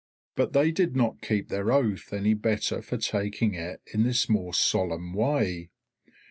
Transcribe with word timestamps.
But 0.35 0.53
they 0.53 0.71
did 0.71 0.95
not 0.95 1.21
keep 1.21 1.49
their 1.49 1.71
oath 1.71 2.11
any 2.11 2.33
better 2.33 2.81
for 2.81 2.97
taking 2.97 3.53
it 3.53 3.83
in 3.93 4.01
this 4.01 4.27
more 4.27 4.51
solemn 4.55 5.13
way. 5.13 5.69